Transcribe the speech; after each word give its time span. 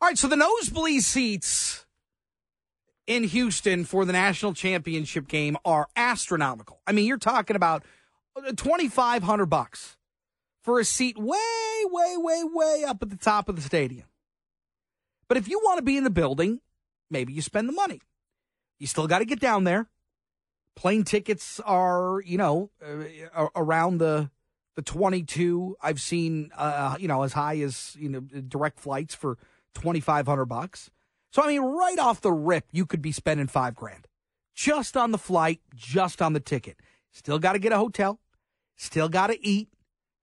All 0.00 0.08
right, 0.08 0.18
so 0.18 0.28
the 0.28 0.36
nosebleed 0.36 1.02
seats 1.02 1.84
in 3.08 3.24
Houston 3.24 3.84
for 3.84 4.04
the 4.04 4.12
national 4.12 4.54
championship 4.54 5.26
game 5.26 5.56
are 5.64 5.88
astronomical. 5.96 6.80
I 6.86 6.92
mean, 6.92 7.06
you're 7.06 7.18
talking 7.18 7.56
about 7.56 7.82
2500 8.56 9.46
bucks 9.46 9.96
for 10.62 10.78
a 10.78 10.84
seat 10.84 11.18
way 11.18 11.82
way 11.84 12.14
way 12.16 12.42
way 12.44 12.84
up 12.86 13.02
at 13.02 13.10
the 13.10 13.16
top 13.16 13.48
of 13.48 13.56
the 13.56 13.62
stadium. 13.62 14.06
But 15.26 15.36
if 15.36 15.48
you 15.48 15.58
want 15.64 15.78
to 15.78 15.82
be 15.82 15.96
in 15.96 16.04
the 16.04 16.10
building, 16.10 16.60
maybe 17.10 17.32
you 17.32 17.42
spend 17.42 17.68
the 17.68 17.72
money. 17.72 18.00
You 18.78 18.86
still 18.86 19.08
got 19.08 19.18
to 19.18 19.24
get 19.24 19.40
down 19.40 19.64
there. 19.64 19.88
Plane 20.76 21.02
tickets 21.02 21.58
are, 21.60 22.22
you 22.24 22.38
know, 22.38 22.70
uh, 23.34 23.48
around 23.56 23.98
the 23.98 24.30
the 24.76 24.82
22. 24.82 25.76
I've 25.82 26.00
seen 26.00 26.52
uh, 26.56 26.96
you 27.00 27.08
know, 27.08 27.24
as 27.24 27.32
high 27.32 27.58
as, 27.58 27.96
you 27.98 28.08
know, 28.08 28.20
direct 28.20 28.78
flights 28.78 29.12
for 29.12 29.38
2500 29.74 30.46
bucks. 30.46 30.90
So 31.32 31.42
I 31.42 31.48
mean, 31.48 31.60
right 31.62 31.98
off 31.98 32.20
the 32.20 32.32
rip, 32.32 32.66
you 32.72 32.86
could 32.86 33.02
be 33.02 33.12
spending 33.12 33.46
5 33.46 33.74
grand 33.74 34.06
just 34.54 34.96
on 34.96 35.12
the 35.12 35.18
flight, 35.18 35.60
just 35.74 36.20
on 36.20 36.32
the 36.32 36.40
ticket. 36.40 36.76
Still 37.12 37.38
got 37.38 37.52
to 37.52 37.58
get 37.58 37.72
a 37.72 37.78
hotel, 37.78 38.20
still 38.76 39.08
got 39.08 39.28
to 39.28 39.46
eat. 39.46 39.68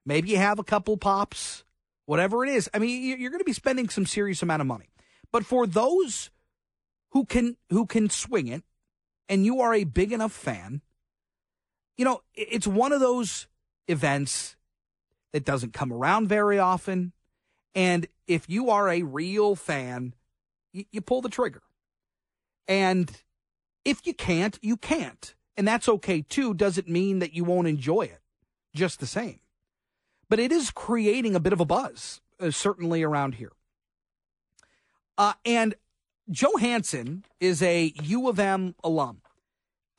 Maybe 0.05 0.29
you 0.29 0.37
have 0.37 0.59
a 0.59 0.63
couple 0.63 0.97
pops, 0.97 1.63
whatever 2.05 2.43
it 2.45 2.49
is. 2.49 2.69
I 2.73 2.79
mean, 2.79 3.19
you're 3.19 3.31
going 3.31 3.39
to 3.39 3.45
be 3.45 3.53
spending 3.53 3.89
some 3.89 4.05
serious 4.05 4.43
amount 4.43 4.61
of 4.61 4.67
money. 4.67 4.89
But 5.31 5.45
for 5.45 5.65
those 5.65 6.29
who 7.11 7.25
can 7.25 7.57
who 7.69 7.85
can 7.85 8.09
swing 8.09 8.47
it 8.47 8.63
and 9.29 9.45
you 9.45 9.61
are 9.61 9.73
a 9.73 9.83
big 9.83 10.11
enough 10.11 10.31
fan, 10.31 10.81
you 11.97 12.05
know, 12.05 12.21
it's 12.33 12.67
one 12.67 12.91
of 12.91 12.99
those 12.99 13.47
events 13.87 14.55
that 15.31 15.45
doesn't 15.45 15.73
come 15.73 15.91
around 15.91 16.27
very 16.27 16.59
often. 16.59 17.13
And 17.75 18.07
if 18.27 18.49
you 18.49 18.69
are 18.69 18.89
a 18.89 19.03
real 19.03 19.55
fan, 19.55 20.15
you, 20.73 20.85
you 20.91 21.01
pull 21.01 21.21
the 21.21 21.29
trigger. 21.29 21.61
And 22.67 23.11
if 23.83 24.07
you 24.07 24.13
can't, 24.13 24.57
you 24.61 24.77
can't. 24.77 25.35
And 25.57 25.67
that's 25.67 25.87
okay 25.87 26.21
too. 26.21 26.53
Doesn't 26.53 26.89
mean 26.89 27.19
that 27.19 27.33
you 27.33 27.43
won't 27.43 27.67
enjoy 27.67 28.03
it 28.03 28.21
just 28.73 28.99
the 28.99 29.05
same. 29.05 29.39
But 30.29 30.39
it 30.39 30.51
is 30.51 30.71
creating 30.71 31.35
a 31.35 31.39
bit 31.39 31.53
of 31.53 31.59
a 31.59 31.65
buzz, 31.65 32.21
uh, 32.39 32.51
certainly 32.51 33.03
around 33.03 33.35
here. 33.35 33.51
Uh, 35.17 35.33
and 35.45 35.75
Joe 36.29 36.57
Hanson 36.57 37.23
is 37.39 37.61
a 37.61 37.93
U 38.01 38.27
of 38.27 38.39
M 38.39 38.75
alum. 38.83 39.21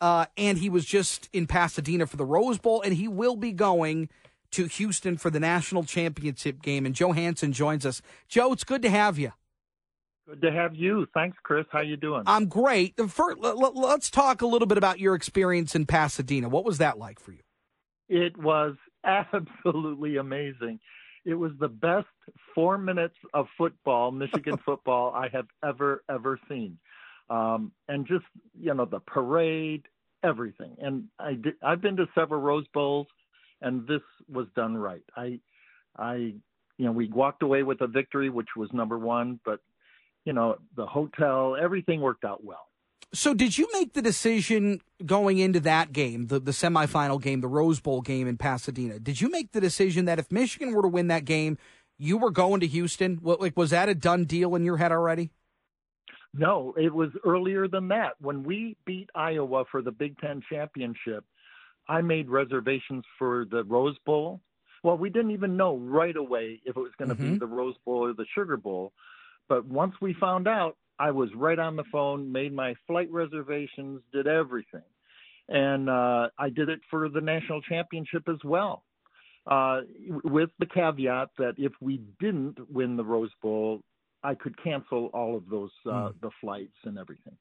Uh, 0.00 0.26
and 0.36 0.58
he 0.58 0.68
was 0.68 0.84
just 0.84 1.28
in 1.32 1.46
Pasadena 1.46 2.06
for 2.06 2.16
the 2.16 2.24
Rose 2.24 2.58
Bowl, 2.58 2.82
and 2.82 2.94
he 2.94 3.08
will 3.08 3.36
be 3.36 3.52
going 3.52 4.10
to 4.52 4.66
Houston 4.66 5.16
for 5.16 5.30
the 5.30 5.40
national 5.40 5.84
championship 5.84 6.62
game. 6.62 6.86
And 6.86 6.94
Joe 6.94 7.12
Hanson 7.12 7.52
joins 7.52 7.86
us. 7.86 8.02
Joe, 8.28 8.52
it's 8.52 8.64
good 8.64 8.82
to 8.82 8.90
have 8.90 9.18
you. 9.18 9.32
Good 10.26 10.42
to 10.42 10.50
have 10.50 10.74
you. 10.74 11.06
Thanks, 11.14 11.36
Chris. 11.42 11.66
How 11.70 11.82
you 11.82 11.96
doing? 11.96 12.24
I'm 12.26 12.46
great. 12.46 12.94
First, 13.08 13.38
let's 13.38 14.10
talk 14.10 14.42
a 14.42 14.46
little 14.46 14.66
bit 14.66 14.76
about 14.76 14.98
your 14.98 15.14
experience 15.14 15.76
in 15.76 15.86
Pasadena. 15.86 16.48
What 16.48 16.64
was 16.64 16.78
that 16.78 16.98
like 16.98 17.20
for 17.20 17.30
you? 17.30 17.42
It 18.08 18.36
was 18.36 18.74
absolutely 19.04 20.16
amazing. 20.16 20.80
It 21.24 21.34
was 21.34 21.52
the 21.58 21.68
best 21.68 22.06
four 22.54 22.78
minutes 22.78 23.16
of 23.34 23.46
football, 23.56 24.10
Michigan 24.10 24.58
football, 24.64 25.12
I 25.14 25.28
have 25.32 25.46
ever 25.64 26.02
ever 26.08 26.38
seen, 26.48 26.78
um, 27.30 27.72
and 27.88 28.06
just 28.06 28.24
you 28.58 28.74
know 28.74 28.84
the 28.84 29.00
parade, 29.00 29.86
everything. 30.22 30.76
And 30.80 31.04
I 31.18 31.34
did, 31.34 31.54
I've 31.62 31.80
been 31.80 31.96
to 31.96 32.06
several 32.14 32.40
Rose 32.40 32.66
Bowls 32.72 33.08
and 33.60 33.86
this 33.86 34.02
was 34.28 34.46
done 34.54 34.76
right. 34.76 35.04
I, 35.16 35.40
I, 35.96 36.14
you 36.14 36.84
know, 36.84 36.92
we 36.92 37.08
walked 37.08 37.42
away 37.42 37.62
with 37.62 37.80
a 37.80 37.86
victory, 37.86 38.30
which 38.30 38.48
was 38.56 38.70
number 38.72 38.98
one, 38.98 39.40
but 39.44 39.60
you 40.24 40.32
know, 40.32 40.56
the 40.76 40.86
hotel, 40.86 41.56
everything 41.60 42.00
worked 42.00 42.24
out 42.24 42.44
well. 42.44 42.66
So, 43.14 43.32
did 43.32 43.56
you 43.56 43.68
make 43.72 43.94
the 43.94 44.02
decision 44.02 44.80
going 45.04 45.38
into 45.38 45.60
that 45.60 45.92
game, 45.92 46.26
the, 46.26 46.40
the 46.40 46.50
semifinal 46.50 47.22
game, 47.22 47.40
the 47.40 47.48
Rose 47.48 47.80
Bowl 47.80 48.02
game 48.02 48.26
in 48.26 48.36
Pasadena? 48.36 48.98
Did 48.98 49.20
you 49.20 49.30
make 49.30 49.52
the 49.52 49.60
decision 49.60 50.04
that 50.06 50.18
if 50.18 50.30
Michigan 50.32 50.74
were 50.74 50.82
to 50.82 50.88
win 50.88 51.06
that 51.06 51.24
game, 51.24 51.56
you 51.98 52.18
were 52.18 52.32
going 52.32 52.60
to 52.60 52.66
Houston? 52.66 53.16
What, 53.22 53.40
like, 53.40 53.56
was 53.56 53.70
that 53.70 53.88
a 53.88 53.94
done 53.94 54.24
deal 54.24 54.54
in 54.56 54.64
your 54.64 54.76
head 54.76 54.90
already? 54.90 55.30
No, 56.34 56.74
it 56.76 56.92
was 56.92 57.10
earlier 57.24 57.68
than 57.68 57.88
that. 57.88 58.14
When 58.20 58.42
we 58.42 58.76
beat 58.84 59.08
Iowa 59.14 59.64
for 59.70 59.80
the 59.80 59.92
Big 59.92 60.18
Ten 60.18 60.42
championship, 60.52 61.24
I 61.88 62.00
made 62.00 62.28
reservations 62.28 63.04
for 63.18 63.46
the 63.50 63.64
Rose 63.64 63.96
Bowl. 64.04 64.40
Well, 64.82 64.98
we 64.98 65.10
didn't 65.10 65.32
even 65.32 65.56
know 65.56 65.76
right 65.76 66.16
away 66.16 66.60
if 66.64 66.76
it 66.76 66.80
was 66.80 66.92
going 66.98 67.08
to 67.08 67.14
mm-hmm. 67.14 67.34
be 67.34 67.38
the 67.38 67.46
Rose 67.46 67.76
Bowl 67.84 68.04
or 68.06 68.12
the 68.12 68.26
Sugar 68.34 68.56
Bowl. 68.56 68.92
But 69.48 69.64
once 69.66 69.94
we 70.00 70.14
found 70.14 70.48
out, 70.48 70.76
I 70.98 71.10
was 71.10 71.28
right 71.34 71.58
on 71.58 71.76
the 71.76 71.84
phone, 71.92 72.32
made 72.32 72.52
my 72.52 72.74
flight 72.86 73.10
reservations, 73.10 74.00
did 74.12 74.26
everything. 74.26 74.82
And 75.48 75.88
uh, 75.88 76.28
I 76.38 76.50
did 76.50 76.68
it 76.68 76.80
for 76.90 77.08
the 77.08 77.20
national 77.20 77.62
championship 77.62 78.28
as 78.28 78.42
well, 78.42 78.82
uh, 79.46 79.82
with 80.24 80.50
the 80.58 80.66
caveat 80.66 81.28
that 81.38 81.54
if 81.58 81.72
we 81.80 82.00
didn't 82.18 82.58
win 82.70 82.96
the 82.96 83.04
Rose 83.04 83.30
Bowl, 83.42 83.80
I 84.24 84.34
could 84.34 84.60
cancel 84.62 85.06
all 85.14 85.36
of 85.36 85.48
those 85.48 85.70
uh, 85.86 85.90
mm. 85.90 86.14
the 86.20 86.30
flights 86.40 86.76
and 86.84 86.98
everything 86.98 87.36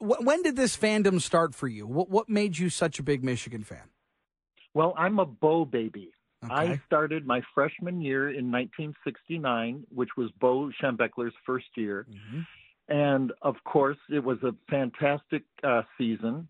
when 0.00 0.42
did 0.42 0.56
this 0.56 0.76
fandom 0.76 1.20
start 1.20 1.54
for 1.54 1.68
you? 1.68 1.86
What 1.86 2.10
what 2.10 2.28
made 2.28 2.58
you 2.58 2.70
such 2.70 2.98
a 2.98 3.02
big 3.02 3.22
Michigan 3.22 3.62
fan? 3.62 3.90
Well, 4.74 4.94
I'm 4.96 5.18
a 5.18 5.26
Bo 5.26 5.64
baby. 5.64 6.12
Okay. 6.44 6.54
I 6.54 6.80
started 6.86 7.26
my 7.26 7.42
freshman 7.54 8.00
year 8.00 8.30
in 8.30 8.50
1969, 8.50 9.84
which 9.90 10.10
was 10.16 10.30
Bo 10.40 10.70
Schembechler's 10.80 11.34
first 11.44 11.66
year. 11.76 12.06
Mm-hmm. 12.10 12.40
And 12.88 13.32
of 13.42 13.56
course, 13.64 13.98
it 14.08 14.24
was 14.24 14.38
a 14.42 14.54
fantastic 14.70 15.42
uh, 15.62 15.82
season. 15.98 16.48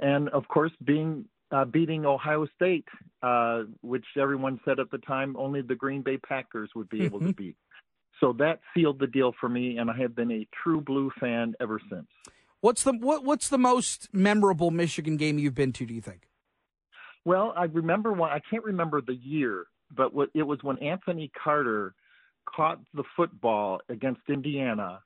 And 0.00 0.28
of 0.30 0.46
course, 0.48 0.72
being 0.84 1.24
uh, 1.50 1.64
beating 1.64 2.04
Ohio 2.04 2.46
State, 2.56 2.86
uh, 3.22 3.62
which 3.80 4.04
everyone 4.20 4.60
said 4.64 4.80
at 4.80 4.90
the 4.90 4.98
time 4.98 5.36
only 5.38 5.62
the 5.62 5.74
Green 5.74 6.02
Bay 6.02 6.18
Packers 6.18 6.70
would 6.74 6.88
be 6.88 7.04
able 7.04 7.20
to 7.20 7.26
mm-hmm. 7.26 7.32
beat. 7.32 7.56
So 8.20 8.32
that 8.38 8.60
sealed 8.74 9.00
the 9.00 9.06
deal 9.06 9.32
for 9.40 9.48
me, 9.48 9.78
and 9.78 9.90
I 9.90 9.96
have 9.96 10.14
been 10.14 10.30
a 10.30 10.46
true 10.62 10.80
blue 10.80 11.10
fan 11.18 11.54
ever 11.60 11.80
since. 11.90 12.06
What's 12.62 12.84
the 12.84 12.92
what, 12.92 13.24
What's 13.24 13.48
the 13.48 13.58
most 13.58 14.08
memorable 14.12 14.70
Michigan 14.70 15.16
game 15.16 15.38
you've 15.38 15.54
been 15.54 15.72
to? 15.74 15.84
Do 15.84 15.92
you 15.92 16.00
think? 16.00 16.28
Well, 17.24 17.52
I 17.56 17.64
remember 17.64 18.12
one. 18.12 18.30
I 18.30 18.40
can't 18.50 18.64
remember 18.64 19.00
the 19.00 19.16
year, 19.16 19.66
but 19.94 20.14
what, 20.14 20.30
it 20.34 20.44
was 20.44 20.60
when 20.62 20.78
Anthony 20.78 21.30
Carter 21.42 21.94
caught 22.48 22.78
the 22.94 23.02
football 23.16 23.80
against 23.88 24.20
Indiana, 24.28 25.00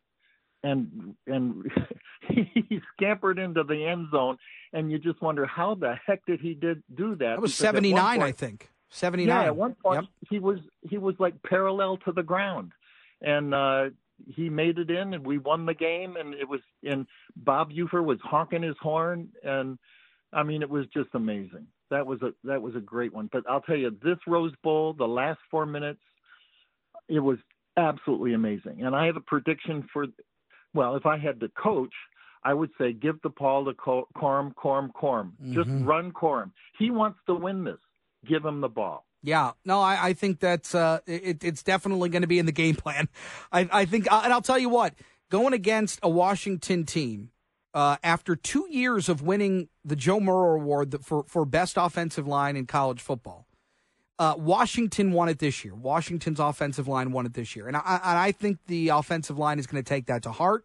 and 0.63 1.15
and 1.27 1.65
he 2.29 2.81
scampered 2.95 3.39
into 3.39 3.65
the 3.65 3.87
end 3.87 4.09
zone, 4.11 4.37
and 4.75 4.93
you 4.93 4.99
just 4.99 5.23
wonder 5.23 5.47
how 5.47 5.75
the 5.75 5.95
heck 6.07 6.25
did 6.27 6.41
he 6.41 6.53
did 6.53 6.83
do 6.95 7.17
that? 7.17 7.37
That 7.37 7.41
was 7.41 7.55
seventy 7.55 7.95
nine, 7.95 8.23
I 8.23 8.33
think. 8.33 8.71
Seventy 8.91 9.25
nine. 9.25 9.43
Yeah, 9.43 9.47
at 9.47 9.57
one 9.57 9.77
point 9.83 10.03
yep. 10.03 10.11
he 10.29 10.39
was 10.39 10.59
he 10.83 10.99
was 10.99 11.15
like 11.19 11.43
parallel 11.43 11.97
to 12.05 12.13
the 12.13 12.23
ground, 12.23 12.73
and 13.23 13.55
uh, 13.55 13.85
he 14.27 14.49
made 14.49 14.79
it 14.79 14.91
in 14.91 15.15
and 15.15 15.27
we 15.27 15.39
won 15.39 15.67
the 15.67 15.75
game 15.75 16.17
and 16.17 16.35
it 16.35 16.49
was 16.49 16.61
and 16.83 17.07
Bob 17.37 17.71
Ufer 17.71 18.05
was 18.05 18.19
honking 18.23 18.63
his 18.63 18.77
horn 18.81 19.29
and 19.43 19.79
I 20.33 20.43
mean 20.43 20.63
it 20.63 20.71
was 20.71 20.87
just 20.95 21.11
amazing. 21.15 21.67
That 21.91 22.07
was 22.07 22.21
a 22.23 22.33
that 22.45 22.63
was 22.63 22.75
a 22.75 22.81
great 22.81 23.13
one. 23.13 23.29
But 23.33 23.45
I'll 23.49 23.61
tell 23.61 23.77
you 23.77 23.97
this 24.03 24.19
Rose 24.27 24.55
Bowl, 24.63 24.93
the 24.93 25.07
last 25.07 25.41
4 25.51 25.67
minutes 25.67 26.01
it 27.09 27.21
was 27.21 27.39
absolutely 27.77 28.33
amazing. 28.33 28.83
And 28.83 28.97
I 28.97 29.07
have 29.07 29.17
a 29.17 29.21
prediction 29.21 29.89
for 29.93 30.07
well, 30.75 30.97
if 30.97 31.07
I 31.07 31.19
had 31.19 31.41
to 31.41 31.49
coach, 31.51 31.95
I 32.43 32.55
would 32.55 32.71
say 32.79 32.93
give 32.93 33.21
the 33.23 33.31
ball 33.31 33.65
to 33.65 33.73
Corum, 33.73 34.55
Corum. 34.55 34.93
Mm-hmm. 34.95 35.55
Just 35.55 35.71
run 35.87 36.13
Corum. 36.13 36.53
He 36.79 36.91
wants 36.91 37.19
to 37.27 37.35
win 37.35 37.65
this. 37.65 37.79
Give 38.27 38.45
him 38.45 38.61
the 38.61 38.69
ball. 38.69 39.07
Yeah, 39.27 39.53
no, 39.65 39.81
I, 39.81 39.99
I 40.01 40.13
think 40.13 40.39
that's 40.39 40.73
uh, 40.73 41.01
it, 41.05 41.43
it's 41.43 41.65
definitely 41.65 42.11
going 42.11 42.23
to 42.23 42.29
be 42.29 42.39
in 42.39 42.47
the 42.47 42.53
game 42.53 42.77
plan. 42.77 43.09
I, 43.51 43.69
I 43.73 43.85
think, 43.85 44.11
uh, 44.11 44.21
and 44.23 44.33
I'll 44.33 44.41
tell 44.41 44.59
you 44.59 44.69
what, 44.69 44.95
going 45.31 45.53
against 45.53 45.99
a 46.01 46.09
Washington 46.09 46.85
team 46.85 47.31
uh, 47.75 47.97
after 48.05 48.37
two 48.37 48.69
years 48.71 49.09
of 49.09 49.23
winning 49.23 49.69
the 49.85 49.97
Joe 49.97 50.21
Burrow 50.21 50.55
Award 50.55 50.95
for 51.03 51.25
for 51.25 51.45
best 51.45 51.77
offensive 51.77 52.29
line 52.29 52.57
in 52.57 52.67
college 52.67 53.01
football, 53.01 53.49
uh, 54.21 54.37
Washington 54.39 55.11
won 55.11 55.29
it 55.29 55.41
this 55.41 55.65
year. 55.65 55.75
Washington's 55.75 56.39
offensive 56.39 56.87
line 56.87 57.11
won 57.11 57.27
it 57.27 57.35
this 57.35 57.57
year, 57.57 57.67
and 57.67 57.77
I, 57.77 58.01
and 58.05 58.19
I 58.19 58.31
think 58.31 58.59
the 58.69 58.91
offensive 58.91 59.37
line 59.37 59.59
is 59.59 59.67
going 59.67 59.83
to 59.83 59.89
take 59.89 60.07
that 60.07 60.23
to 60.23 60.31
heart. 60.31 60.65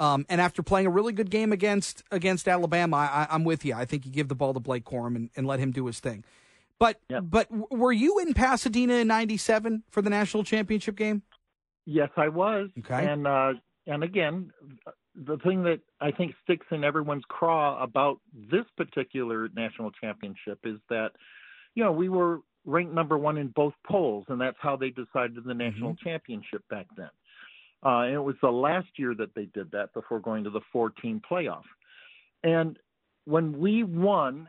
Um, 0.00 0.26
and 0.28 0.40
after 0.40 0.64
playing 0.64 0.88
a 0.88 0.90
really 0.90 1.12
good 1.12 1.30
game 1.30 1.52
against 1.52 2.02
against 2.10 2.48
Alabama, 2.48 2.96
I, 2.96 3.28
am 3.32 3.44
with 3.44 3.64
you. 3.64 3.74
I 3.74 3.84
think 3.84 4.04
you 4.04 4.10
give 4.10 4.26
the 4.26 4.34
ball 4.34 4.52
to 4.52 4.58
Blake 4.58 4.84
Corum 4.84 5.14
and, 5.14 5.30
and 5.36 5.46
let 5.46 5.60
him 5.60 5.70
do 5.70 5.86
his 5.86 6.00
thing. 6.00 6.24
But 6.80 6.98
yep. 7.08 7.24
but 7.26 7.48
were 7.70 7.92
you 7.92 8.18
in 8.18 8.34
Pasadena 8.34 8.94
in 8.94 9.06
'97 9.06 9.84
for 9.90 10.02
the 10.02 10.10
national 10.10 10.42
championship 10.42 10.96
game? 10.96 11.22
Yes, 11.84 12.08
I 12.16 12.28
was. 12.28 12.70
Okay. 12.78 13.06
And 13.06 13.26
uh, 13.26 13.52
and 13.86 14.02
again, 14.02 14.50
the 15.14 15.36
thing 15.38 15.62
that 15.64 15.80
I 16.00 16.10
think 16.10 16.34
sticks 16.42 16.66
in 16.70 16.84
everyone's 16.84 17.24
craw 17.28 17.82
about 17.82 18.20
this 18.32 18.64
particular 18.76 19.48
national 19.54 19.90
championship 19.90 20.60
is 20.64 20.78
that, 20.88 21.10
you 21.74 21.84
know, 21.84 21.92
we 21.92 22.08
were 22.08 22.40
ranked 22.64 22.94
number 22.94 23.18
one 23.18 23.36
in 23.36 23.48
both 23.48 23.74
polls, 23.86 24.24
and 24.28 24.40
that's 24.40 24.56
how 24.60 24.76
they 24.76 24.90
decided 24.90 25.44
the 25.44 25.54
national 25.54 25.92
mm-hmm. 25.92 26.08
championship 26.08 26.62
back 26.70 26.86
then. 26.96 27.10
Uh, 27.84 28.00
and 28.00 28.14
it 28.14 28.20
was 28.22 28.36
the 28.42 28.50
last 28.50 28.88
year 28.96 29.14
that 29.14 29.34
they 29.34 29.46
did 29.46 29.70
that 29.72 29.92
before 29.94 30.20
going 30.20 30.44
to 30.44 30.50
the 30.50 30.60
14 30.72 31.20
playoff. 31.30 31.62
And 32.42 32.78
when 33.24 33.58
we 33.58 33.82
won 33.82 34.48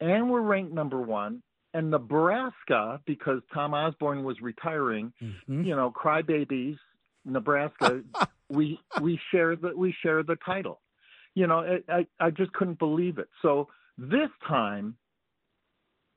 and 0.00 0.30
were 0.30 0.42
ranked 0.42 0.72
number 0.72 1.00
one, 1.00 1.42
and 1.74 1.90
Nebraska, 1.90 3.00
because 3.06 3.40
Tom 3.52 3.74
Osborne 3.74 4.24
was 4.24 4.40
retiring, 4.40 5.12
mm-hmm. 5.22 5.62
you 5.62 5.76
know, 5.76 5.92
crybabies, 5.92 6.76
Nebraska, 7.24 8.02
we 8.48 8.78
we 9.00 9.20
share 9.30 9.56
the 9.56 9.72
we 9.76 9.94
share 10.02 10.22
the 10.22 10.36
title. 10.44 10.80
You 11.34 11.46
know, 11.46 11.78
I 11.88 12.06
I 12.18 12.30
just 12.30 12.52
couldn't 12.52 12.78
believe 12.78 13.18
it. 13.18 13.28
So 13.42 13.68
this 13.96 14.30
time, 14.46 14.96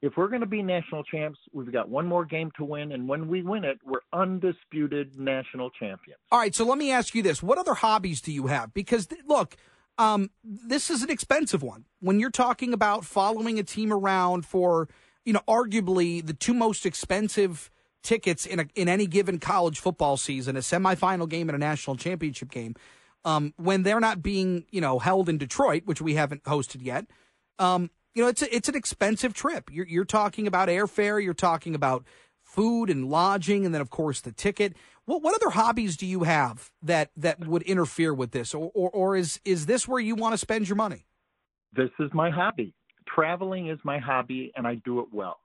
if 0.01 0.13
we're 0.18 0.30
going 0.30 0.42
to 0.42 0.48
be 0.48 0.63
national 0.63 1.03
champs, 1.03 1.38
we've 1.53 1.71
got 1.71 1.89
one 1.89 2.07
more 2.07 2.25
game 2.25 2.51
to 2.57 2.63
win, 2.63 2.92
and 2.92 3.07
when 3.07 3.27
we 3.27 3.44
win 3.44 3.63
it, 3.63 3.80
we're 3.86 4.00
undisputed 4.13 5.19
national 5.19 5.69
champions. 5.71 6.19
All 6.31 6.39
right, 6.39 6.56
so 6.56 6.65
let 6.65 6.77
me 6.77 6.92
ask 6.92 7.13
you 7.13 7.21
this: 7.21 7.44
What 7.44 7.57
other 7.57 7.74
hobbies 7.74 8.21
do 8.21 8.31
you 8.31 8.48
have? 8.48 8.74
Because 8.74 9.07
look, 9.27 9.57
um, 9.98 10.31
this 10.44 10.89
is 10.89 11.03
an 11.03 11.09
expensive 11.09 11.62
one. 11.62 11.86
When 12.00 12.19
you're 12.19 12.31
talking 12.31 12.74
about 12.74 13.06
following 13.06 13.59
a 13.59 13.63
team 13.63 13.94
around 13.94 14.45
for, 14.45 14.88
you 15.26 15.34
know, 15.34 15.42
arguably 15.48 16.26
the 16.26 16.34
two 16.34 16.54
most 16.54 16.86
expensive 16.86 17.70
tickets 18.04 18.46
in 18.46 18.60
a, 18.60 18.66
in 18.76 18.88
any 18.88 19.06
given 19.06 19.40
college 19.40 19.80
football 19.80 20.18
season, 20.18 20.56
a 20.56 20.60
semifinal 20.60 21.30
game 21.30 21.50
and 21.50 21.56
a 21.56 21.60
national 21.60 21.96
championship 21.96 22.50
game, 22.50 22.76
um, 23.24 23.54
when 23.58 23.84
they're 23.84 24.00
not 24.00 24.22
being, 24.24 24.66
you 24.72 24.82
know, 24.82 25.00
held 25.00 25.30
in 25.30 25.38
Detroit, 25.38 25.84
which 25.86 26.02
we 26.02 26.16
haven't 26.16 26.44
hosted 26.44 26.84
yet. 26.84 27.06
Um, 27.60 27.92
you 28.16 28.24
know, 28.24 28.30
it's 28.30 28.42
a, 28.42 28.56
it's 28.56 28.68
an 28.68 28.76
expensive 28.76 29.34
trip. 29.34 29.70
You're, 29.72 29.88
you're 29.88 30.06
talking 30.06 30.48
about 30.48 30.68
airfare, 30.70 31.24
you're 31.24 31.34
talking 31.34 31.76
about 31.76 32.06
food 32.42 32.90
and 32.90 33.10
lodging, 33.10 33.66
and 33.66 33.74
then 33.74 33.82
of 33.82 33.90
course 33.90 34.22
the 34.22 34.32
ticket. 34.32 34.76
What 35.06 35.22
what 35.22 35.36
other 35.36 35.52
hobbies 35.52 35.96
do 35.98 36.06
you 36.06 36.24
have 36.24 36.72
that 36.82 37.12
that 37.16 37.46
would 37.48 37.64
interfere 37.64 38.14
with 38.14 38.32
this, 38.32 38.54
or 38.54 38.72
or, 38.74 38.90
or 38.90 39.16
is 39.16 39.40
is 39.46 39.66
this 39.66 39.88
where 39.88 40.00
you 40.00 40.16
want 40.16 40.34
to 40.34 40.38
spend 40.38 40.68
your 40.68 40.76
money? 40.76 41.06
This 41.74 41.90
is 42.00 42.10
my 42.14 42.30
hobby. 42.30 42.74
Traveling 43.07 43.68
is 43.68 43.80
my 43.83 43.98
hobby, 44.00 44.51
and 44.56 44.68
I 44.68 44.75
do 44.75 45.00
it 45.00 45.07
well. 45.12 45.39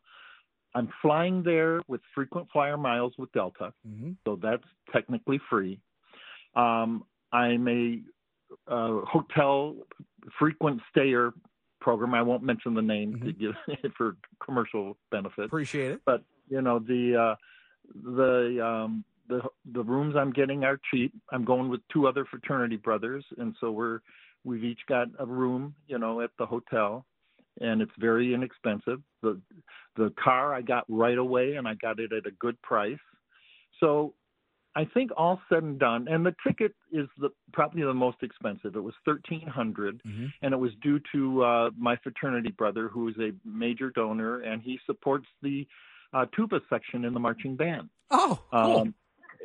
I'm 0.74 0.90
flying 1.00 1.42
there 1.42 1.80
with 1.88 2.02
frequent 2.14 2.48
flyer 2.52 2.76
miles 2.76 3.14
with 3.16 3.32
Delta, 3.32 3.72
mm-hmm. 3.86 4.12
so 4.26 4.38
that's 4.42 4.64
technically 4.92 5.40
free. 5.48 5.80
Um, 6.54 7.04
I'm 7.32 7.66
a 7.68 8.00
uh, 8.68 9.00
hotel 9.06 9.76
frequent 10.38 10.80
stayer 10.90 11.32
program. 11.80 12.14
I 12.14 12.22
won't 12.22 12.42
mention 12.42 12.74
the 12.74 12.82
name 12.82 13.14
mm-hmm. 13.14 13.26
to 13.26 13.32
give 13.32 13.92
for 13.96 14.16
commercial 14.44 14.96
benefit. 15.10 15.46
Appreciate 15.46 15.92
it. 15.92 16.00
But 16.04 16.22
you 16.48 16.60
know 16.60 16.78
the 16.78 17.16
uh, 17.16 17.34
the 18.04 18.64
um, 18.64 19.04
the 19.28 19.40
the 19.72 19.82
rooms 19.82 20.14
I'm 20.16 20.32
getting 20.32 20.64
are 20.64 20.78
cheap. 20.90 21.12
I'm 21.32 21.44
going 21.44 21.68
with 21.68 21.80
two 21.92 22.06
other 22.06 22.24
fraternity 22.24 22.76
brothers, 22.76 23.24
and 23.38 23.54
so 23.60 23.70
we're 23.70 24.00
we've 24.44 24.64
each 24.64 24.80
got 24.88 25.08
a 25.18 25.26
room, 25.26 25.74
you 25.88 25.98
know, 25.98 26.20
at 26.20 26.30
the 26.38 26.46
hotel, 26.46 27.04
and 27.60 27.80
it's 27.82 27.92
very 27.98 28.34
inexpensive. 28.34 29.00
the 29.22 29.40
The 29.96 30.12
car 30.22 30.54
I 30.54 30.62
got 30.62 30.84
right 30.88 31.18
away, 31.18 31.54
and 31.54 31.66
I 31.66 31.74
got 31.74 31.98
it 32.00 32.12
at 32.12 32.26
a 32.26 32.30
good 32.30 32.60
price. 32.62 32.98
So 33.80 34.14
I 34.74 34.84
think 34.84 35.10
all 35.16 35.40
said 35.48 35.62
and 35.62 35.78
done, 35.78 36.06
and 36.06 36.24
the 36.24 36.34
ticket 36.46 36.74
is 36.92 37.08
the 37.18 37.30
probably 37.54 37.82
the 37.82 37.94
most 37.94 38.18
expensive. 38.22 38.76
It 38.76 38.80
was 38.82 38.94
thirteen 39.06 39.46
hundred, 39.46 40.02
mm 40.06 40.12
mm-hmm. 40.12 40.26
and 40.42 40.52
it 40.52 40.58
was 40.58 40.72
due 40.82 41.00
to 41.12 41.42
uh, 41.42 41.70
my 41.78 41.96
fraternity 41.96 42.50
brother, 42.50 42.88
who 42.88 43.08
is 43.08 43.14
a 43.18 43.32
major 43.44 43.90
donor, 43.90 44.40
and 44.40 44.60
he 44.60 44.78
supports 44.84 45.26
the 45.42 45.66
uh, 46.12 46.26
tuba 46.36 46.60
section 46.68 47.06
in 47.06 47.14
the 47.14 47.20
marching 47.20 47.56
band. 47.56 47.88
Oh, 48.10 48.38
cool. 48.52 48.80
Um, 48.80 48.94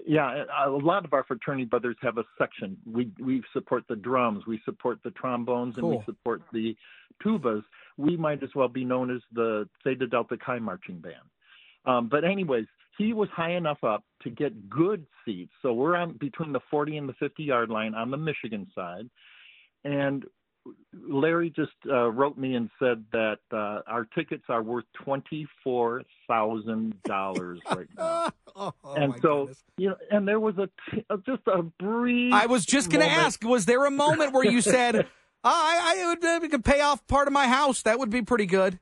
yeah, 0.05 0.43
a 0.65 0.69
lot 0.69 1.05
of 1.05 1.13
our 1.13 1.23
fraternity 1.23 1.65
brothers 1.65 1.95
have 2.01 2.17
a 2.17 2.25
section. 2.37 2.77
We 2.85 3.11
we 3.19 3.41
support 3.53 3.85
the 3.87 3.95
drums, 3.95 4.45
we 4.45 4.59
support 4.65 4.99
the 5.03 5.11
trombones, 5.11 5.75
cool. 5.75 5.91
and 5.91 5.99
we 5.99 6.05
support 6.05 6.41
the 6.51 6.75
tubas. 7.23 7.63
We 8.01 8.17
might 8.17 8.43
as 8.43 8.49
well 8.55 8.67
be 8.67 8.83
known 8.85 9.13
as 9.15 9.21
the 9.31 9.67
Theta 9.83 10.07
Delta 10.07 10.37
Chi 10.37 10.59
marching 10.59 10.99
band. 10.99 11.15
Um, 11.85 12.09
but 12.09 12.23
anyways, 12.23 12.65
he 12.97 13.13
was 13.13 13.29
high 13.29 13.53
enough 13.53 13.83
up 13.83 14.03
to 14.23 14.29
get 14.29 14.69
good 14.69 15.05
seats. 15.25 15.53
So 15.61 15.73
we're 15.73 15.95
on 15.95 16.13
between 16.19 16.51
the 16.51 16.59
40 16.69 16.97
and 16.97 17.09
the 17.09 17.13
50 17.13 17.43
yard 17.43 17.69
line 17.69 17.93
on 17.95 18.11
the 18.11 18.17
Michigan 18.17 18.67
side, 18.75 19.09
and 19.83 20.25
Larry 20.93 21.49
just 21.49 21.71
uh, 21.89 22.11
wrote 22.11 22.37
me 22.37 22.55
and 22.55 22.69
said 22.77 23.03
that 23.13 23.39
uh, 23.51 23.81
our 23.87 24.05
tickets 24.13 24.43
are 24.49 24.61
worth 24.61 24.85
twenty 25.03 25.47
four 25.63 26.03
thousand 26.27 27.01
dollars 27.03 27.59
right 27.71 27.87
now. 27.97 28.29
oh, 28.55 28.73
and 28.95 29.13
so 29.21 29.45
goodness. 29.45 29.63
you 29.77 29.89
know, 29.89 29.95
and 30.11 30.27
there 30.27 30.39
was 30.39 30.55
a 30.57 30.69
t- 30.91 31.05
uh, 31.09 31.17
just 31.25 31.41
a 31.47 31.63
brief. 31.63 32.33
I 32.33 32.45
was 32.45 32.65
just 32.65 32.91
going 32.91 33.03
to 33.03 33.11
ask: 33.11 33.43
Was 33.43 33.65
there 33.65 33.85
a 33.85 33.91
moment 33.91 34.33
where 34.33 34.45
you 34.45 34.61
said, 34.61 34.95
oh, 34.95 35.03
"I, 35.43 35.95
I 35.97 36.07
would 36.07 36.25
uh, 36.25 36.47
could 36.49 36.65
pay 36.65 36.81
off 36.81 37.05
part 37.07 37.27
of 37.27 37.33
my 37.33 37.47
house"? 37.47 37.81
That 37.83 37.99
would 37.99 38.09
be 38.09 38.21
pretty 38.21 38.45
good. 38.45 38.79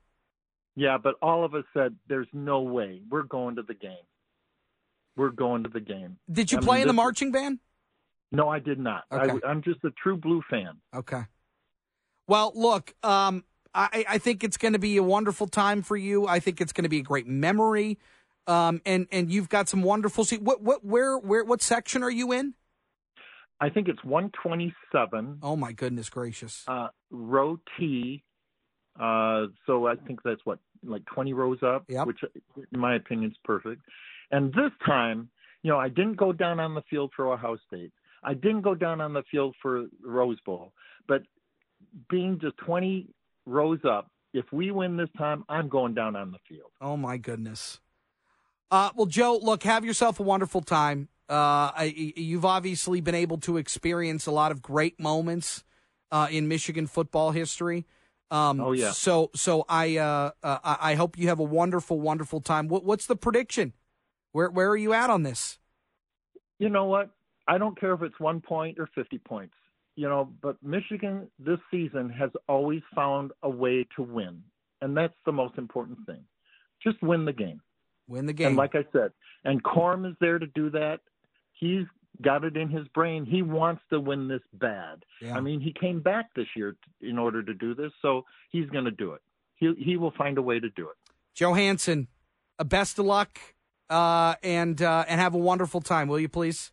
Yeah, 0.76 0.98
but 0.98 1.16
all 1.20 1.44
of 1.44 1.54
us 1.54 1.64
said, 1.74 1.96
"There's 2.08 2.28
no 2.32 2.60
way 2.60 3.02
we're 3.08 3.22
going 3.22 3.56
to 3.56 3.62
the 3.62 3.74
game. 3.74 3.92
We're 5.16 5.30
going 5.30 5.64
to 5.64 5.68
the 5.68 5.80
game." 5.80 6.18
Did 6.30 6.52
you 6.52 6.58
I 6.58 6.60
play 6.60 6.76
mean, 6.76 6.82
in 6.82 6.88
the 6.88 6.94
marching 6.94 7.32
band? 7.32 7.58
No, 8.32 8.48
I 8.48 8.60
did 8.60 8.78
not. 8.78 9.04
Okay. 9.10 9.38
I, 9.44 9.48
I'm 9.48 9.62
just 9.62 9.82
a 9.84 9.90
true 9.90 10.16
blue 10.16 10.42
fan. 10.48 10.76
Okay. 10.94 11.22
Well, 12.28 12.52
look, 12.54 12.94
um, 13.02 13.44
I, 13.74 14.04
I, 14.08 14.18
think 14.18 14.44
it's 14.44 14.56
going 14.56 14.72
to 14.74 14.78
be 14.78 14.96
a 14.96 15.02
wonderful 15.02 15.48
time 15.48 15.82
for 15.82 15.96
you. 15.96 16.28
I 16.28 16.38
think 16.38 16.60
it's 16.60 16.72
going 16.72 16.84
to 16.84 16.88
be 16.88 17.00
a 17.00 17.02
great 17.02 17.26
memory. 17.26 17.98
Um, 18.46 18.80
and 18.86 19.06
and 19.12 19.30
you've 19.30 19.48
got 19.48 19.68
some 19.68 19.82
wonderful. 19.82 20.24
See, 20.24 20.38
what 20.38 20.62
what 20.62 20.84
where 20.84 21.18
where 21.18 21.44
what 21.44 21.60
section 21.60 22.02
are 22.02 22.10
you 22.10 22.32
in? 22.32 22.54
I 23.60 23.68
think 23.68 23.88
it's 23.88 24.02
127. 24.04 25.38
Oh 25.42 25.56
my 25.56 25.72
goodness 25.72 26.08
gracious! 26.08 26.64
Uh, 26.66 26.88
row 27.10 27.58
T. 27.78 28.24
Uh, 28.98 29.46
so 29.66 29.86
I 29.86 29.94
think 30.06 30.20
that's 30.24 30.40
what 30.44 30.58
like 30.84 31.04
20 31.06 31.32
rows 31.32 31.58
up, 31.62 31.84
yep. 31.88 32.06
which 32.06 32.20
in 32.72 32.80
my 32.80 32.96
opinion 32.96 33.30
is 33.30 33.36
perfect. 33.44 33.82
And 34.30 34.52
this 34.52 34.72
time, 34.86 35.28
you 35.62 35.70
know, 35.70 35.78
I 35.78 35.88
didn't 35.88 36.16
go 36.16 36.32
down 36.32 36.60
on 36.60 36.74
the 36.74 36.82
field 36.90 37.12
for 37.14 37.32
Ohio 37.32 37.56
State. 37.66 37.92
I 38.22 38.34
didn't 38.34 38.62
go 38.62 38.74
down 38.74 39.00
on 39.00 39.12
the 39.12 39.22
field 39.30 39.54
for 39.62 39.86
Rose 40.04 40.38
Bowl, 40.44 40.72
but 41.08 41.22
being 42.08 42.38
just 42.40 42.56
20 42.58 43.08
rows 43.46 43.80
up, 43.88 44.10
if 44.32 44.44
we 44.52 44.70
win 44.70 44.96
this 44.96 45.08
time, 45.16 45.44
I'm 45.48 45.68
going 45.68 45.94
down 45.94 46.16
on 46.16 46.30
the 46.30 46.38
field. 46.48 46.70
Oh, 46.80 46.96
my 46.96 47.16
goodness. 47.16 47.80
Uh, 48.70 48.90
well, 48.94 49.06
Joe, 49.06 49.38
look, 49.42 49.64
have 49.64 49.84
yourself 49.84 50.20
a 50.20 50.22
wonderful 50.22 50.60
time. 50.60 51.08
Uh, 51.30 51.70
I, 51.76 52.12
you've 52.16 52.44
obviously 52.44 53.00
been 53.00 53.14
able 53.14 53.38
to 53.38 53.56
experience 53.56 54.26
a 54.26 54.32
lot 54.32 54.50
of 54.50 54.60
great 54.62 54.98
moments 54.98 55.62
uh, 56.10 56.26
in 56.30 56.48
Michigan 56.48 56.86
football 56.86 57.30
history. 57.30 57.86
Um, 58.30 58.60
oh 58.60 58.72
yeah. 58.72 58.90
So 58.90 59.30
so 59.34 59.64
I 59.68 59.96
uh, 59.96 60.30
uh, 60.42 60.58
I 60.64 60.94
hope 60.94 61.18
you 61.18 61.28
have 61.28 61.38
a 61.38 61.44
wonderful 61.44 62.00
wonderful 62.00 62.40
time. 62.40 62.68
What, 62.68 62.84
what's 62.84 63.06
the 63.06 63.16
prediction? 63.16 63.72
Where 64.32 64.50
where 64.50 64.68
are 64.70 64.76
you 64.76 64.92
at 64.92 65.10
on 65.10 65.22
this? 65.22 65.58
You 66.58 66.68
know 66.68 66.84
what? 66.84 67.10
I 67.48 67.58
don't 67.58 67.78
care 67.78 67.94
if 67.94 68.02
it's 68.02 68.18
one 68.20 68.40
point 68.40 68.78
or 68.78 68.88
fifty 68.94 69.18
points 69.18 69.54
you 70.00 70.08
know, 70.08 70.32
but 70.40 70.56
Michigan 70.62 71.28
this 71.38 71.58
season 71.70 72.08
has 72.08 72.30
always 72.48 72.80
found 72.94 73.32
a 73.42 73.50
way 73.50 73.86
to 73.96 74.02
win, 74.02 74.42
and 74.80 74.96
that's 74.96 75.12
the 75.26 75.32
most 75.32 75.58
important 75.58 75.98
thing. 76.06 76.24
Just 76.82 77.02
win 77.02 77.26
the 77.26 77.34
game. 77.34 77.60
Win 78.08 78.24
the 78.24 78.32
game. 78.32 78.48
And 78.48 78.56
like 78.56 78.74
I 78.74 78.86
said, 78.92 79.12
and 79.44 79.62
Corum 79.62 80.08
is 80.08 80.16
there 80.18 80.38
to 80.38 80.46
do 80.46 80.70
that. 80.70 81.00
He's 81.60 81.84
got 82.22 82.44
it 82.44 82.56
in 82.56 82.68
his 82.68 82.88
brain. 82.88 83.24
He 83.24 83.42
wants 83.42 83.82
to 83.90 84.00
win 84.00 84.28
this 84.28 84.40
bad. 84.54 85.04
Yeah. 85.20 85.36
I 85.36 85.40
mean, 85.40 85.60
he 85.60 85.72
came 85.72 86.00
back 86.00 86.30
this 86.34 86.46
year 86.56 86.76
in 87.00 87.18
order 87.18 87.42
to 87.42 87.54
do 87.54 87.74
this, 87.74 87.92
so 88.02 88.24
he's 88.50 88.68
going 88.70 88.86
to 88.86 88.90
do 88.90 89.12
it. 89.12 89.20
He 89.56 89.72
he 89.78 89.96
will 89.96 90.12
find 90.16 90.38
a 90.38 90.42
way 90.42 90.58
to 90.58 90.70
do 90.70 90.88
it. 90.88 90.96
Joe 91.34 91.52
Hanson, 91.52 92.08
uh, 92.58 92.64
best 92.64 92.98
of 92.98 93.04
luck, 93.04 93.38
uh, 93.90 94.34
and 94.42 94.80
uh, 94.80 95.04
and 95.06 95.20
have 95.20 95.34
a 95.34 95.38
wonderful 95.38 95.80
time. 95.80 96.08
Will 96.08 96.18
you 96.18 96.28
please? 96.28 96.72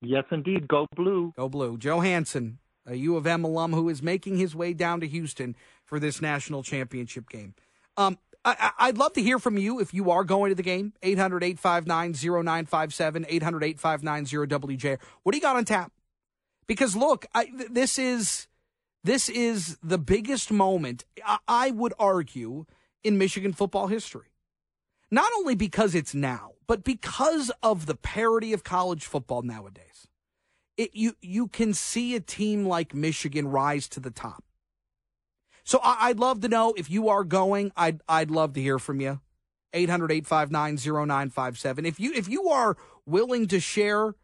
Yes, 0.00 0.24
indeed. 0.30 0.68
Go 0.68 0.86
blue. 0.94 1.32
Go 1.36 1.48
blue. 1.48 1.78
Joe 1.78 2.00
Hanson, 2.00 2.58
a 2.86 2.96
U 2.96 3.16
of 3.16 3.26
M 3.26 3.44
alum 3.44 3.72
who 3.72 3.88
is 3.88 4.02
making 4.02 4.36
his 4.36 4.54
way 4.54 4.72
down 4.74 5.00
to 5.00 5.06
Houston 5.06 5.54
for 5.84 6.00
this 6.00 6.20
national 6.20 6.62
championship 6.62 7.30
game. 7.30 7.54
Um, 7.96 8.18
I, 8.44 8.88
would 8.88 8.98
love 8.98 9.14
to 9.14 9.22
hear 9.22 9.38
from 9.38 9.56
you 9.56 9.80
if 9.80 9.94
you 9.94 10.10
are 10.10 10.24
going 10.24 10.50
to 10.50 10.54
the 10.54 10.62
game. 10.62 10.92
800 11.02 11.42
859 11.42 12.12
0957, 12.44 13.26
800 13.28 13.64
859 13.64 14.26
WJ. 14.26 14.98
What 15.22 15.32
do 15.32 15.38
you 15.38 15.42
got 15.42 15.56
on 15.56 15.64
tap? 15.64 15.92
Because 16.66 16.94
look, 16.94 17.26
I, 17.34 17.48
this 17.70 17.98
is 17.98 18.46
this 19.02 19.28
is 19.28 19.78
the 19.82 19.98
biggest 19.98 20.50
moment, 20.50 21.04
I, 21.24 21.38
I 21.46 21.70
would 21.70 21.92
argue, 21.98 22.66
in 23.02 23.18
Michigan 23.18 23.52
football 23.52 23.86
history. 23.86 24.32
Not 25.10 25.30
only 25.38 25.54
because 25.54 25.94
it's 25.94 26.14
now, 26.14 26.52
but 26.66 26.84
because 26.84 27.50
of 27.62 27.86
the 27.86 27.94
parity 27.94 28.52
of 28.52 28.64
college 28.64 29.04
football 29.04 29.42
nowadays 29.42 30.08
it, 30.76 30.90
you 30.94 31.16
you 31.20 31.48
can 31.48 31.72
see 31.74 32.14
a 32.14 32.20
team 32.20 32.66
like 32.66 32.94
Michigan 32.94 33.48
rise 33.48 33.88
to 33.88 34.00
the 34.00 34.10
top. 34.10 34.44
So 35.64 35.80
I, 35.82 36.08
would 36.08 36.20
love 36.20 36.42
to 36.42 36.48
know 36.48 36.74
if 36.76 36.90
you 36.90 37.08
are 37.08 37.24
going. 37.24 37.72
I'd 37.76 38.02
I'd 38.08 38.30
love 38.30 38.52
to 38.52 38.60
hear 38.60 38.78
from 38.78 39.00
you. 39.00 39.20
800-859-0957. 39.74 41.86
If 41.86 41.98
you 41.98 42.12
if 42.12 42.28
you 42.28 42.48
are 42.48 42.76
willing 43.06 43.48
to 43.48 43.58
share 43.58 44.14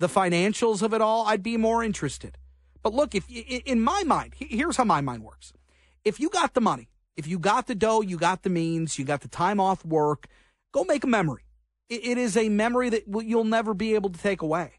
the 0.00 0.08
financials 0.08 0.82
of 0.82 0.92
it 0.92 1.00
all, 1.00 1.26
I'd 1.26 1.42
be 1.42 1.56
more 1.56 1.82
interested. 1.82 2.36
But 2.82 2.94
look, 2.94 3.14
if 3.14 3.28
in 3.30 3.80
my 3.80 4.02
mind, 4.04 4.34
here's 4.36 4.76
how 4.76 4.84
my 4.84 5.00
mind 5.00 5.22
works. 5.22 5.52
If 6.04 6.20
you 6.20 6.28
got 6.28 6.54
the 6.54 6.60
money, 6.60 6.88
if 7.16 7.26
you 7.26 7.38
got 7.38 7.66
the 7.66 7.74
dough, 7.74 8.00
you 8.00 8.16
got 8.16 8.42
the 8.42 8.50
means, 8.50 8.98
you 8.98 9.04
got 9.04 9.22
the 9.22 9.28
time 9.28 9.60
off 9.60 9.84
work, 9.84 10.26
go 10.72 10.84
make 10.84 11.04
a 11.04 11.08
memory. 11.08 11.44
It 11.88 12.18
is 12.18 12.36
a 12.36 12.50
memory 12.50 12.90
that 12.90 13.04
you'll 13.08 13.44
never 13.44 13.72
be 13.72 13.94
able 13.94 14.10
to 14.10 14.18
take 14.18 14.42
away. 14.42 14.72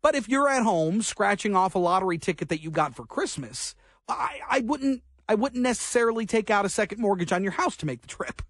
But 0.00 0.14
if 0.14 0.28
you're 0.28 0.48
at 0.48 0.62
home 0.62 1.02
scratching 1.02 1.54
off 1.54 1.74
a 1.74 1.78
lottery 1.78 2.16
ticket 2.16 2.48
that 2.48 2.62
you 2.62 2.70
got 2.70 2.94
for 2.94 3.04
Christmas, 3.04 3.74
I, 4.08 4.40
I 4.48 4.60
wouldn't 4.60 5.02
I 5.28 5.34
wouldn't 5.34 5.62
necessarily 5.62 6.26
take 6.26 6.50
out 6.50 6.64
a 6.64 6.68
second 6.68 7.00
mortgage 7.00 7.32
on 7.32 7.42
your 7.42 7.52
house 7.52 7.76
to 7.78 7.86
make 7.86 8.02
the 8.02 8.08
trip. 8.08 8.42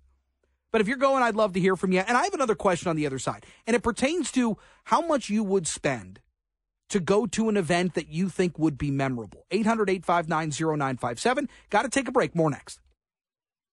But 0.73 0.81
if 0.81 0.89
you're 0.89 0.99
going, 0.99 1.23
I'd 1.23 1.35
love 1.35 1.55
to 1.55 1.61
hear 1.61 1.77
from 1.77 1.93
you. 1.93 2.01
And 2.01 2.17
I 2.17 2.25
have 2.25 2.35
another 2.35 2.55
question 2.55 2.89
on 2.89 2.97
the 2.97 3.07
other 3.07 3.19
side, 3.19 3.47
and 3.67 3.75
it 3.75 3.83
pertains 3.83 4.31
to 4.33 4.59
how 4.85 5.07
much 5.07 5.31
you 5.31 5.43
would 5.43 5.67
spend 5.67 6.21
to 6.89 7.01
go 7.01 7.27
to 7.27 7.49
an 7.49 7.57
event 7.57 7.95
that 7.95 8.09
you 8.09 8.29
think 8.29 8.59
would 8.59 8.79
be 8.79 8.91
memorable. 8.91 9.45
800 9.51 9.91
859 9.91 10.77
0957. 10.79 11.49
Got 11.71 11.83
to 11.83 11.89
take 11.89 12.09
a 12.09 12.13
break. 12.13 12.35
More 12.35 12.51
next. 12.51 12.81